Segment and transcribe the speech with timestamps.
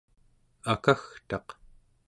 [0.71, 1.47] akagtaq